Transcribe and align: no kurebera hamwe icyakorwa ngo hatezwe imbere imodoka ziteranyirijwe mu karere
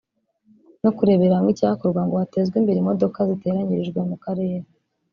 no 0.83 0.91
kurebera 0.97 1.37
hamwe 1.37 1.51
icyakorwa 1.53 2.01
ngo 2.05 2.15
hatezwe 2.21 2.55
imbere 2.57 2.77
imodoka 2.79 3.19
ziteranyirijwe 3.29 3.99
mu 4.09 4.15
karere 4.23 4.67